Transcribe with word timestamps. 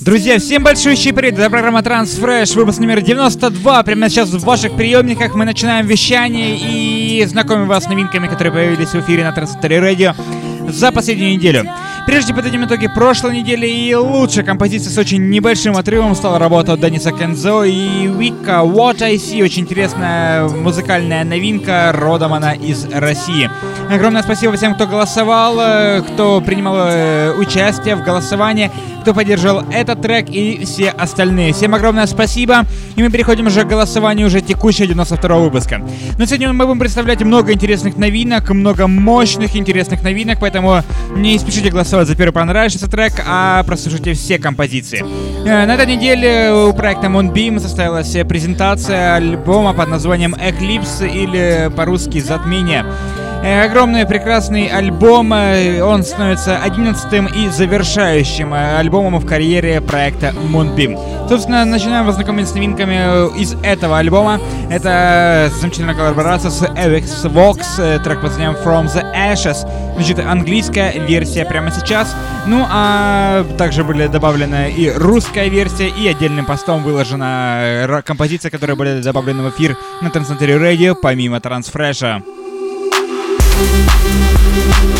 Друзья, 0.00 0.38
всем 0.38 0.64
большой 0.64 0.96
привет! 0.96 1.38
Это 1.38 1.50
программа 1.50 1.80
Transfresh, 1.80 2.54
выпуск 2.54 2.78
номер 2.78 3.02
92. 3.02 3.82
Прямо 3.82 4.08
сейчас 4.08 4.30
в 4.30 4.42
ваших 4.42 4.74
приемниках 4.74 5.34
мы 5.34 5.44
начинаем 5.44 5.86
вещание 5.86 6.56
и 6.56 7.22
знакомим 7.26 7.68
вас 7.68 7.84
с 7.84 7.86
новинками, 7.86 8.26
которые 8.26 8.50
появились 8.50 8.88
в 8.88 9.00
эфире 9.00 9.24
на 9.24 9.38
Transistor 9.38 9.68
Radio 9.68 10.14
за 10.72 10.90
последнюю 10.90 11.32
неделю. 11.32 11.70
Прежде 12.06 12.34
подадим 12.34 12.64
итоги 12.64 12.88
прошлой 12.88 13.38
недели 13.38 13.66
и 13.66 13.94
лучшей 13.94 14.42
композицией 14.42 14.92
с 14.92 14.98
очень 14.98 15.28
небольшим 15.28 15.76
отрывом 15.76 16.14
стала 16.14 16.38
работа 16.38 16.72
от 16.72 16.80
Дениса 16.80 17.12
Кензо 17.12 17.62
и 17.64 18.08
Вика 18.08 18.62
What 18.62 19.02
I 19.02 19.14
See. 19.14 19.42
Очень 19.44 19.62
интересная 19.62 20.48
музыкальная 20.48 21.24
новинка, 21.24 21.92
родом 21.94 22.32
она 22.32 22.54
из 22.54 22.84
России. 22.86 23.50
Огромное 23.90 24.22
спасибо 24.22 24.54
всем, 24.54 24.74
кто 24.74 24.86
голосовал, 24.86 25.58
э, 25.60 26.02
кто 26.02 26.40
принимал 26.40 26.76
э, 26.88 27.34
участие 27.34 27.96
в 27.96 28.02
голосовании, 28.02 28.70
кто 29.02 29.14
поддержал 29.14 29.62
этот 29.70 30.02
трек 30.02 30.28
и 30.30 30.64
все 30.64 30.90
остальные. 30.90 31.52
Всем 31.52 31.74
огромное 31.74 32.06
спасибо. 32.06 32.64
И 32.96 33.02
мы 33.02 33.10
переходим 33.10 33.46
уже 33.46 33.62
к 33.64 33.68
голосованию 33.68 34.26
уже 34.26 34.40
текущего 34.40 34.86
92 34.86 35.36
выпуска. 35.36 35.82
Но 36.18 36.24
сегодня 36.24 36.52
мы 36.52 36.66
будем 36.66 36.78
представлять 36.78 37.22
много 37.22 37.52
интересных 37.52 37.96
новинок, 37.96 38.50
много 38.50 38.86
мощных 38.86 39.56
интересных 39.56 40.02
новинок, 40.02 40.38
поэтому 40.40 40.82
не 41.14 41.38
спешите 41.38 41.70
голосовать 41.70 41.89
за 41.90 42.14
первый 42.14 42.32
понравившийся 42.32 42.88
трек, 42.88 43.14
а 43.26 43.62
прослушайте 43.64 44.12
все 44.12 44.38
композиции. 44.38 45.04
Э, 45.44 45.66
на 45.66 45.74
этой 45.74 45.86
неделе 45.86 46.52
у 46.52 46.72
проекта 46.72 47.08
Moonbeam 47.08 47.58
состоялась 47.58 48.16
презентация 48.28 49.16
альбома 49.16 49.74
под 49.74 49.88
названием 49.88 50.34
Eclipse 50.34 51.08
или 51.08 51.70
по-русски 51.74 52.20
«Затмение». 52.20 52.86
Э, 53.42 53.64
огромный 53.64 54.04
прекрасный 54.04 54.66
альбом. 54.66 55.32
Э, 55.32 55.80
он 55.80 56.02
становится 56.02 56.58
одиннадцатым 56.58 57.26
и 57.26 57.48
завершающим 57.48 58.52
э, 58.52 58.76
альбомом 58.76 59.18
в 59.18 59.24
карьере 59.24 59.80
проекта 59.80 60.34
Moonbeam. 60.52 61.26
Собственно, 61.26 61.64
начинаем 61.64 62.04
вас 62.04 62.16
с 62.16 62.54
новинками 62.54 63.40
из 63.40 63.54
этого 63.62 63.98
альбома. 63.98 64.40
Это 64.68 65.50
замечательная 65.58 65.94
коллаборация 65.94 66.50
с 66.50 66.62
Avix 66.62 67.24
Vox, 67.24 68.02
трек 68.02 68.20
под 68.20 68.30
названием 68.30 68.56
From 68.62 68.86
the 68.86 69.02
Ashes. 69.14 69.66
Значит, 69.94 70.18
английская 70.18 70.92
версия 70.98 71.46
прямо 71.46 71.70
сейчас. 71.70 72.14
Ну, 72.46 72.66
а 72.68 73.46
также 73.56 73.84
были 73.84 74.06
добавлены 74.08 74.70
и 74.70 74.90
русская 74.90 75.48
версия, 75.48 75.88
и 75.88 76.08
отдельным 76.08 76.44
постом 76.44 76.82
выложена 76.82 78.02
композиция, 78.04 78.50
которая 78.50 78.76
были 78.76 79.00
добавлены 79.00 79.44
в 79.44 79.50
эфир 79.50 79.78
на 80.02 80.10
Трансцентре 80.10 80.56
Radio, 80.56 80.94
помимо 81.00 81.40
Трансфреша. 81.40 82.22
Thank 83.62 84.94
you. 84.94 84.99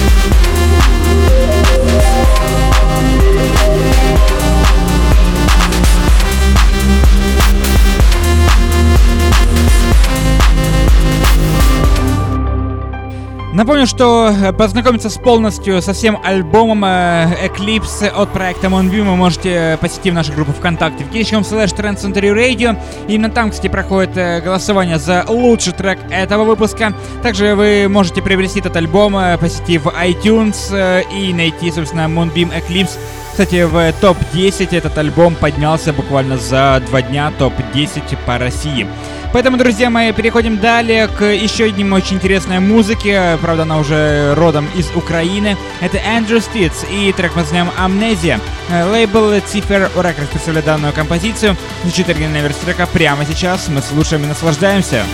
Напомню, 13.61 13.87
что 13.87 14.31
э, 14.31 14.55
познакомиться 14.55 15.11
с 15.11 15.19
полностью 15.19 15.83
со 15.83 15.93
всем 15.93 16.19
альбомом 16.25 16.83
э, 16.83 17.47
Eclipse 17.47 18.09
от 18.09 18.33
проекта 18.33 18.69
Moonbeam 18.69 19.03
вы 19.03 19.17
можете 19.17 19.77
посетить 19.83 20.15
нашу 20.15 20.33
группу 20.33 20.53
ВКонтакте 20.53 21.05
vk.com 21.05 21.43
slash 21.43 21.77
Radio. 21.77 22.79
Именно 23.07 23.29
там, 23.29 23.51
кстати, 23.51 23.69
проходит 23.69 24.17
э, 24.17 24.41
голосование 24.41 24.99
за 24.99 25.27
лучший 25.29 25.75
трек 25.75 25.99
этого 26.11 26.45
выпуска. 26.45 26.95
Также 27.23 27.55
вы 27.55 27.87
можете 27.91 28.23
приобрести 28.23 28.61
этот 28.61 28.77
альбом, 28.77 29.15
посетив 29.39 29.85
iTunes 29.85 31.05
и 31.13 31.35
найти, 31.35 31.71
собственно, 31.71 32.09
Moonbeam 32.09 32.51
Eclipse 32.59 32.97
кстати, 33.31 33.63
в 33.63 33.93
топ-10 34.01 34.77
этот 34.77 34.99
альбом 34.99 35.35
поднялся 35.35 35.95
буквально 35.95 36.37
за 36.37 36.83
два 36.89 37.01
дня, 37.01 37.33
топ-10 37.39 38.19
по 38.27 38.37
России. 38.37 38.87
Поэтому, 39.33 39.57
друзья 39.57 39.91
мои, 39.91 40.13
переходим 40.13 40.59
далее 40.59 41.07
к 41.07 41.25
еще 41.25 41.65
одним 41.65 41.93
очень 41.93 42.17
интересной 42.17 42.59
музыке. 42.59 43.39
Правда, 43.41 43.63
она 43.63 43.79
уже 43.79 44.35
родом 44.35 44.69
из 44.75 44.91
Украины. 44.95 45.57
Это 45.81 45.99
Andrew 45.99 46.43
Stitz 46.43 46.85
и 46.91 47.13
трек 47.13 47.33
под 47.33 47.45
названием 47.45 47.71
«Амнезия». 47.79 48.41
Лейбл 48.69 49.33
Cipher 49.35 49.91
Records 49.95 50.29
представляет 50.33 50.67
данную 50.67 50.93
композицию. 50.93 51.57
Звучит 51.83 52.09
оригинальная 52.09 52.43
версия 52.43 52.61
трека 52.65 52.87
прямо 52.87 53.25
сейчас. 53.25 53.69
Мы 53.69 53.83
слушаем 53.83 54.25
и 54.25 54.27
наслаждаемся. 54.27 55.05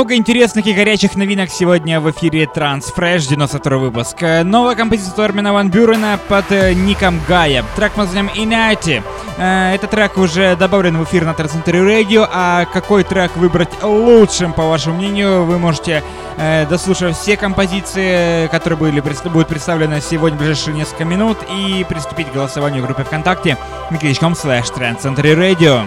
Много 0.00 0.14
интересных 0.14 0.66
и 0.66 0.72
горячих 0.72 1.14
новинок 1.14 1.50
сегодня 1.50 2.00
в 2.00 2.10
эфире 2.10 2.44
Transfresh 2.44 3.28
92 3.28 3.76
выпуск. 3.76 4.16
Новая 4.44 4.74
композиция 4.74 5.26
Армина 5.26 5.52
Ван 5.52 5.68
Бюрена 5.70 6.18
под 6.26 6.50
э, 6.52 6.72
ником 6.72 7.20
Гая. 7.28 7.62
Трек 7.76 7.92
мы 7.96 8.04
назовем 8.04 8.28
Inati. 8.28 9.02
Э, 9.36 9.74
этот 9.74 9.90
трек 9.90 10.16
уже 10.16 10.56
добавлен 10.56 10.96
в 10.96 11.04
эфир 11.04 11.26
на 11.26 11.32
Transcentry 11.32 11.84
Radio, 11.84 12.26
а 12.32 12.64
какой 12.64 13.04
трек 13.04 13.36
выбрать 13.36 13.82
лучшим, 13.82 14.54
по 14.54 14.70
вашему 14.70 14.96
мнению, 14.96 15.44
вы 15.44 15.58
можете, 15.58 16.02
э, 16.38 16.64
дослушав 16.64 17.14
все 17.14 17.36
композиции, 17.36 18.46
которые 18.46 18.78
были, 18.78 19.00
будут 19.00 19.48
представлены 19.48 20.00
сегодня 20.00 20.38
в 20.38 20.40
ближайшие 20.40 20.74
несколько 20.74 21.04
минут, 21.04 21.36
и 21.54 21.84
приступить 21.86 22.30
к 22.30 22.32
голосованию 22.32 22.82
в 22.82 22.86
группе 22.86 23.04
ВКонтакте 23.04 23.58
wiki.com 23.90 24.32
slash 24.32 24.72
Radio. 24.74 25.86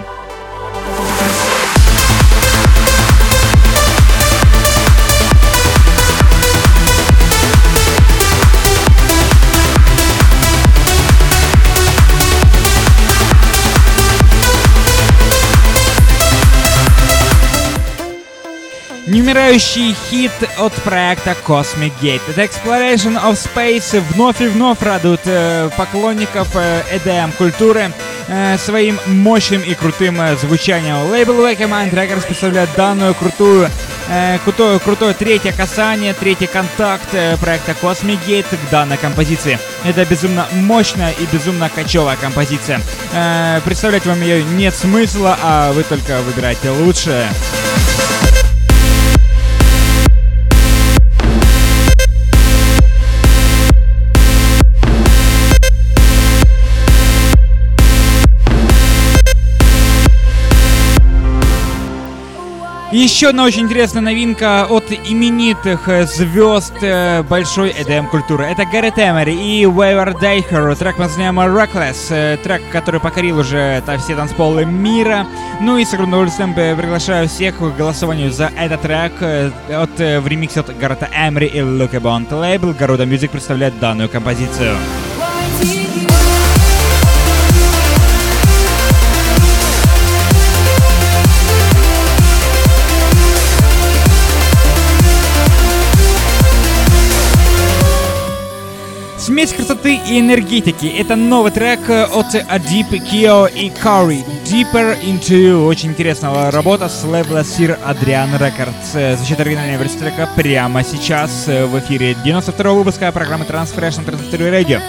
Неумирающий 19.24 19.96
хит 20.10 20.34
от 20.58 20.74
проекта 20.84 21.34
Cosmic 21.48 21.94
Gate. 22.02 22.20
Это 22.28 22.42
Exploration 22.44 23.16
of 23.24 23.40
Space 23.40 24.02
вновь 24.12 24.42
и 24.42 24.48
вновь 24.48 24.82
радует 24.82 25.22
э, 25.24 25.70
поклонников 25.78 26.50
э, 26.56 26.84
EDM 26.94 27.32
культуры 27.38 27.94
э, 28.28 28.58
своим 28.58 29.00
мощным 29.06 29.62
и 29.62 29.76
крутым 29.76 30.20
э, 30.20 30.36
звучанием. 30.36 31.10
Лейбл 31.10 31.36
Wake 31.36 31.60
Records 31.92 32.28
представляет 32.28 32.68
данную 32.76 33.14
крутую 33.14 33.70
э, 34.10 34.40
крутое, 34.44 34.78
крутое 34.80 35.14
третье 35.14 35.54
касание, 35.54 36.14
третий 36.14 36.48
контакт 36.48 37.08
э, 37.14 37.38
проекта 37.38 37.78
Cosmic 37.82 38.20
Gate 38.28 38.58
к 38.58 38.70
данной 38.72 38.98
композиции. 38.98 39.58
Это 39.86 40.04
безумно 40.04 40.48
мощная 40.52 41.12
и 41.12 41.26
безумно 41.32 41.70
кочевая 41.70 42.18
композиция. 42.18 42.82
Э, 43.14 43.62
представлять 43.64 44.06
вам 44.06 44.22
ее 44.22 44.44
нет 44.44 44.76
смысла, 44.76 45.38
а 45.42 45.72
вы 45.72 45.84
только 45.84 46.20
выбирайте 46.24 46.72
лучшее. 46.72 47.30
Еще 62.94 63.30
одна 63.30 63.46
очень 63.46 63.64
интересная 63.64 64.04
новинка 64.04 64.68
от 64.70 64.92
именитых 64.92 65.90
э, 65.90 66.06
звезд 66.06 66.76
э, 66.84 67.24
большой 67.24 67.72
EDM 67.72 68.08
культуры. 68.08 68.46
Это 68.46 68.66
Гарри 68.66 68.90
Эмери 68.90 69.34
и 69.34 69.66
Вейвер 69.66 70.16
Дейхер. 70.20 70.76
Трек 70.76 70.98
под 70.98 71.08
названием 71.08 71.40
Reckless. 71.40 72.12
Э, 72.12 72.38
трек, 72.38 72.62
который 72.72 73.00
покорил 73.00 73.40
уже 73.40 73.82
все 73.98 74.16
танцполы 74.16 74.66
мира. 74.66 75.26
Ну 75.60 75.80
и 75.80 75.86
с 75.86 75.94
огромным 75.96 76.20
удовольствием 76.20 76.54
приглашаю 76.54 77.28
всех 77.28 77.58
к 77.58 77.76
голосованию 77.76 78.32
за 78.32 78.52
этот 78.56 78.84
трек 78.84 79.14
от, 79.20 79.98
в 79.98 80.28
ремиксе 80.28 80.60
от 80.60 80.78
Гаррета 80.78 81.10
Эмери 81.12 81.48
и 81.48 81.62
Luke 81.62 82.00
Bond. 82.00 82.32
Лейбл 82.32 82.74
Garuda 82.74 83.08
Music 83.08 83.30
представляет 83.30 83.80
данную 83.80 84.08
композицию. 84.08 84.76
Смесь 99.44 99.56
красоты 99.58 99.96
и 99.96 100.22
энергетики. 100.22 100.86
Это 100.86 101.18
новый 101.18 101.52
трек 101.52 101.82
от 101.90 102.34
Adip, 102.34 102.92
Kio 102.92 103.52
и 103.54 103.68
Curry. 103.72 104.24
Deeper 104.46 104.98
Into. 105.04 105.68
Очень 105.68 105.90
интересная 105.90 106.50
работа 106.50 106.88
с 106.88 107.04
лейбла 107.04 107.40
Sir 107.40 107.78
Adrian 107.86 108.40
Records. 108.40 109.18
Защита 109.18 109.42
оригинальной 109.42 109.76
версии 109.76 109.98
трека 109.98 110.30
прямо 110.38 110.82
сейчас 110.86 111.46
в 111.48 111.78
эфире 111.80 112.16
92 112.24 112.72
выпуска 112.72 113.12
программы 113.12 113.44
Transfresh 113.44 113.98
на 113.98 114.06
33 114.06 114.46
Radio. 114.46 114.82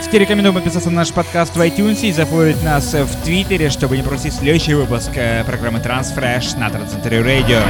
Кстати, 0.00 0.16
рекомендую 0.16 0.54
подписаться 0.54 0.88
на 0.88 0.96
наш 0.96 1.12
подкаст 1.12 1.54
в 1.54 1.60
iTunes 1.60 2.00
и 2.00 2.10
зафоловить 2.10 2.64
нас 2.64 2.94
в 2.94 3.24
Твиттере, 3.24 3.68
чтобы 3.68 3.98
не 3.98 4.02
пропустить 4.02 4.32
следующий 4.32 4.72
выпуск 4.72 5.10
э, 5.16 5.44
программы 5.44 5.80
Transfresh 5.80 6.58
на 6.58 6.70
Трансцентре 6.70 7.18
Radio. 7.18 7.62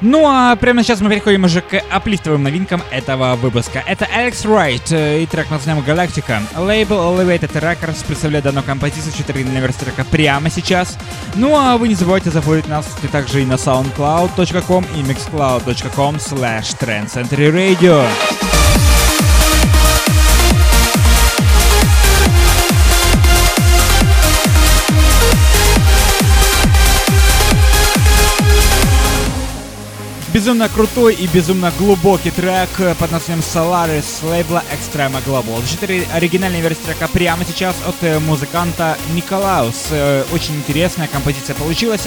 Ну 0.00 0.26
а 0.26 0.54
прямо 0.56 0.82
сейчас 0.82 1.00
мы 1.00 1.10
переходим 1.10 1.44
уже 1.44 1.60
к 1.60 1.82
аплифтовым 1.90 2.42
новинкам 2.42 2.82
этого 2.90 3.34
выпуска. 3.36 3.82
Это 3.86 4.06
Алекс 4.06 4.44
Райт 4.44 4.92
и 4.92 5.26
трек 5.30 5.46
под 5.48 5.58
названием 5.58 5.84
«Галактика». 5.84 6.42
Лейбл 6.56 6.94
Elevated 6.94 7.52
Records 7.52 8.04
представляет 8.06 8.44
данную 8.44 8.64
композицию 8.64 9.12
4 9.12 9.44
на 9.44 9.58
версии 9.58 9.78
трека 9.80 10.04
прямо 10.04 10.50
сейчас. 10.50 10.96
Ну 11.34 11.56
а 11.56 11.76
вы 11.76 11.88
не 11.88 11.94
забывайте 11.94 12.30
заходить 12.30 12.68
нас 12.68 12.86
также 13.10 13.42
и 13.42 13.46
на 13.46 13.54
soundcloud.com 13.54 14.84
и 14.96 15.02
mixcloud.com 15.02 16.16
slash 16.16 16.76
trendcenterradio. 16.78 17.58
Radio. 17.58 18.57
Безумно 30.38 30.68
крутой 30.68 31.16
и 31.16 31.26
безумно 31.26 31.72
глубокий 31.80 32.30
трек 32.30 32.68
под 33.00 33.10
названием 33.10 33.42
Solaris 33.42 34.04
с 34.04 34.22
лейбла 34.22 34.62
Extrema 34.72 35.20
Global. 35.26 35.58
Звучит 35.66 36.06
оригинальная 36.12 36.60
версия 36.60 36.80
трека 36.82 37.08
прямо 37.08 37.44
сейчас 37.44 37.74
от 37.84 37.96
э, 38.02 38.20
музыканта 38.20 38.96
Николаус. 39.14 39.88
Э, 39.90 40.22
очень 40.32 40.54
интересная 40.54 41.08
композиция 41.08 41.56
получилась. 41.56 42.06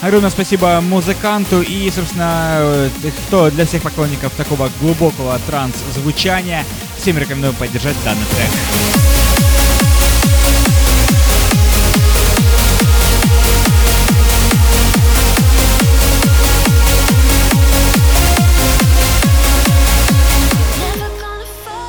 Огромное 0.00 0.30
спасибо 0.30 0.80
музыканту 0.80 1.62
и, 1.62 1.88
собственно, 1.92 2.56
э, 2.58 2.90
кто 3.28 3.52
для 3.52 3.64
всех 3.66 3.82
поклонников 3.82 4.32
такого 4.34 4.68
глубокого 4.80 5.38
транс-звучания, 5.46 6.64
всем 6.98 7.18
рекомендую 7.18 7.52
поддержать 7.52 7.94
данный 8.04 8.26
трек. 8.34 9.19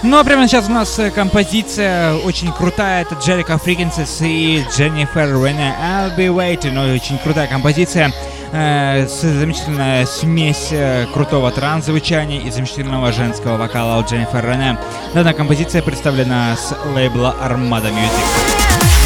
Ну 0.04 0.18
а 0.18 0.24
прямо 0.24 0.48
сейчас 0.48 0.68
у 0.68 0.72
нас 0.72 0.98
э, 0.98 1.12
композиция 1.12 2.16
очень 2.16 2.52
крутая. 2.52 3.04
Это 3.04 3.14
Джерика 3.16 3.60
Фрикенсис 3.60 4.22
и 4.22 4.66
Дженнифер 4.76 5.28
Рене 5.30 5.76
I'll 5.80 6.18
Be 6.18 6.28
Waiting. 6.28 6.96
Очень 6.96 7.20
крутая 7.20 7.48
композиция. 7.48 8.12
Э, 8.52 9.08
с, 9.08 9.22
замечательная 9.22 10.08
смесь 10.08 10.70
э, 10.72 11.06
крутого 11.14 11.52
транс-звучания 11.52 12.42
и 12.42 12.50
замечательного 12.50 13.12
женского 13.12 13.58
вокала 13.58 14.02
у 14.02 14.04
Дженнифер 14.04 14.44
Рене. 14.44 14.80
Данная 15.14 15.34
композиция 15.34 15.84
представлена 15.84 16.56
с 16.56 16.76
лейбла 16.96 17.36
Armada 17.40 17.92
Music. 17.92 19.01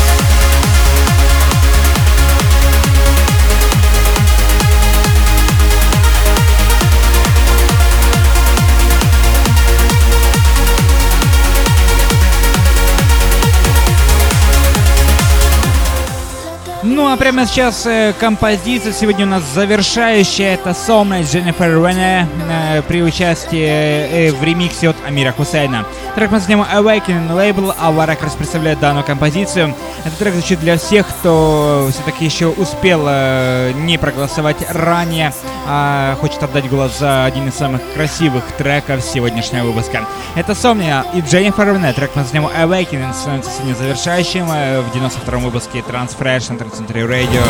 Ну 17.05 17.11
а 17.11 17.17
прямо 17.17 17.45
сейчас 17.45 17.85
э, 17.85 18.15
композиция 18.19 18.91
сегодня 18.91 19.27
у 19.27 19.29
нас 19.29 19.43
завершающая. 19.53 20.55
Это 20.55 20.73
Сомна 20.73 21.21
Дженнифер 21.21 21.79
Рене 21.79 22.27
э, 22.49 22.81
при 22.81 23.03
участии 23.03 23.67
э, 23.67 24.31
в 24.31 24.43
ремиксе 24.43 24.89
от 24.89 24.95
Амира 25.05 25.31
Хусейна. 25.31 25.85
Трек 26.15 26.31
под 26.31 26.39
названием 26.39 26.65
Awakening 26.65 27.31
лейбл 27.31 27.73
Аваракерс 27.79 28.33
представляет 28.33 28.79
данную 28.79 29.05
композицию. 29.05 29.75
Этот 30.03 30.17
трек 30.17 30.33
звучит 30.33 30.59
для 30.61 30.77
всех, 30.77 31.07
кто 31.07 31.89
все-таки 31.91 32.25
еще 32.25 32.47
успел 32.47 33.01
не 33.03 33.99
проголосовать 33.99 34.57
ранее, 34.69 35.31
а 35.67 36.15
хочет 36.21 36.41
отдать 36.41 36.67
голос 36.69 36.97
за 36.97 37.25
один 37.25 37.49
из 37.49 37.53
самых 37.53 37.81
красивых 37.93 38.43
треков 38.57 39.03
сегодняшнего 39.03 39.65
выпуска. 39.65 40.05
Это 40.35 40.55
Сомния 40.55 41.05
и 41.13 41.21
Дженнифер 41.21 41.67
Рене. 41.75 41.93
Трек 41.93 42.11
под 42.11 42.23
названием 42.23 42.49
Awakening 42.49 43.13
становится 43.13 43.51
сегодня 43.51 43.75
завершающим 43.75 44.47
в 44.47 44.95
92-м 44.95 45.43
выпуске 45.43 45.79
Transfresh 45.79 46.53
на 46.53 46.57
центре 46.95 47.05
радио. 47.05 47.41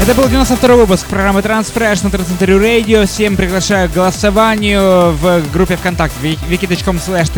Это 0.00 0.14
был 0.14 0.28
92 0.28 0.76
выпуск 0.76 1.06
программы 1.06 1.40
Transfresh 1.40 2.04
на 2.04 2.10
Трансцентре 2.10 2.54
Radio. 2.54 3.06
Всем 3.06 3.36
приглашаю 3.36 3.88
к 3.88 3.92
голосованию 3.92 5.12
в 5.12 5.42
группе 5.52 5.76
ВКонтакте 5.76 6.38
wiki.com 6.48 6.96
slash 6.96 7.32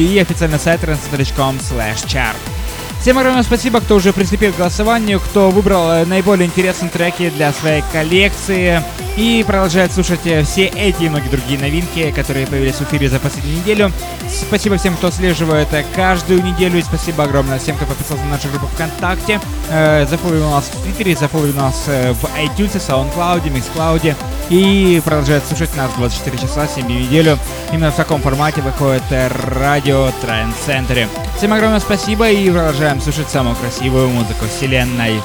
и 0.00 0.18
официальный 0.18 0.58
сайт 0.58 0.82
transcentre.com 0.82 1.58
slash 1.58 2.06
chart. 2.06 2.61
Всем 3.02 3.18
огромное 3.18 3.42
спасибо, 3.42 3.80
кто 3.80 3.96
уже 3.96 4.12
приступил 4.12 4.52
к 4.52 4.58
голосованию, 4.58 5.18
кто 5.18 5.50
выбрал 5.50 5.90
э, 5.90 6.04
наиболее 6.04 6.46
интересные 6.46 6.88
треки 6.88 7.30
для 7.30 7.52
своей 7.52 7.82
коллекции 7.92 8.80
и 9.16 9.44
продолжает 9.46 9.92
слушать 9.92 10.20
э, 10.24 10.42
все 10.42 10.66
эти 10.66 11.04
и 11.04 11.08
многие 11.08 11.28
другие 11.28 11.58
новинки, 11.58 12.10
которые 12.12 12.46
появились 12.46 12.76
в 12.76 12.82
эфире 12.82 13.08
за 13.08 13.18
последнюю 13.18 13.58
неделю. 13.58 13.92
Спасибо 14.28 14.76
всем, 14.76 14.96
кто 14.96 15.08
отслеживает 15.08 15.72
э, 15.72 15.84
каждую 15.94 16.42
неделю, 16.42 16.78
и 16.78 16.82
спасибо 16.82 17.24
огромное 17.24 17.58
всем, 17.58 17.76
кто 17.76 17.86
подписался 17.86 18.24
на 18.24 18.30
нашу 18.30 18.48
группу 18.48 18.66
ВКонтакте, 18.68 19.40
э, 19.70 20.06
зафоловил 20.08 20.50
нас 20.50 20.70
в 20.72 20.82
Твиттере, 20.82 21.14
зафоловил 21.16 21.54
нас 21.54 21.86
в 21.86 22.24
iTunes, 22.38 22.74
SoundCloud, 22.74 23.44
MixCloud 23.52 24.14
и 24.48 25.00
продолжает 25.04 25.44
слушать 25.46 25.74
нас 25.76 25.90
24 25.96 26.38
часа, 26.38 26.66
7 26.66 26.86
дней 26.86 26.98
в 26.98 27.02
неделю. 27.02 27.38
Именно 27.72 27.90
в 27.90 27.96
таком 27.96 28.20
формате 28.22 28.62
выходит 28.62 29.02
радио 29.10 30.10
Тренд 30.20 30.54
Центре. 30.64 31.08
Всем 31.36 31.52
огромное 31.52 31.80
спасибо 31.80 32.30
и 32.30 32.50
продолжаем 32.50 33.00
слушать 33.00 33.28
самую 33.28 33.56
красивую 33.56 34.08
музыку 34.08 34.46
вселенной. 34.46 35.20